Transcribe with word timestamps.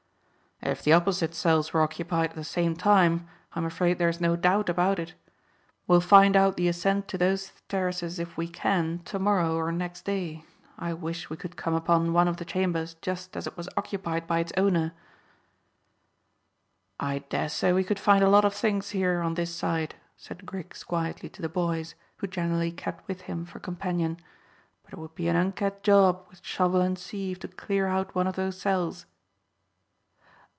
"If 0.63 0.83
the 0.83 0.93
opposite 0.93 1.33
cells 1.33 1.73
were 1.73 1.81
occupied 1.81 2.29
at 2.29 2.35
the 2.35 2.43
same 2.43 2.75
time 2.75 3.27
I'm 3.55 3.65
afraid 3.65 3.97
there 3.97 4.09
is 4.09 4.21
no 4.21 4.35
doubt 4.35 4.69
about 4.69 4.99
it. 4.99 5.15
We'll 5.87 6.01
find 6.01 6.35
out 6.35 6.55
the 6.55 6.67
ascent 6.67 7.07
to 7.07 7.17
those 7.17 7.51
terraces, 7.67 8.19
if 8.19 8.37
we 8.37 8.47
can, 8.47 8.99
to 9.05 9.17
morrow 9.17 9.55
or 9.55 9.71
next 9.71 10.05
day. 10.05 10.45
I 10.77 10.93
wish 10.93 11.31
we 11.31 11.35
could 11.35 11.55
come 11.55 11.73
upon 11.73 12.13
one 12.13 12.27
of 12.27 12.37
the 12.37 12.45
chambers 12.45 12.93
just 13.01 13.35
as 13.35 13.47
it 13.47 13.57
was 13.57 13.69
occupied 13.75 14.27
by 14.27 14.37
its 14.37 14.53
owner." 14.55 14.93
"I 16.99 17.23
dessay 17.31 17.73
we 17.73 17.83
could 17.83 17.99
find 17.99 18.23
a 18.23 18.29
lot 18.29 18.45
of 18.45 18.53
things 18.53 18.91
here 18.91 19.21
on 19.21 19.33
this 19.33 19.55
side," 19.55 19.95
said 20.15 20.45
Griggs 20.45 20.83
quietly 20.83 21.29
to 21.29 21.41
the 21.41 21.49
boys, 21.49 21.95
who 22.17 22.27
generally 22.27 22.71
kept 22.71 23.07
with 23.07 23.21
him 23.21 23.45
for 23.45 23.57
companion, 23.59 24.19
"but 24.83 24.93
it 24.93 24.99
would 24.99 25.15
be 25.15 25.27
an 25.27 25.35
unked 25.35 25.81
job 25.81 26.23
with 26.29 26.39
shovel 26.45 26.81
and 26.81 26.99
sieve 26.99 27.39
to 27.39 27.47
clear 27.47 27.87
out 27.87 28.13
one 28.13 28.27
of 28.27 28.35
those 28.35 28.61
cells." 28.61 29.07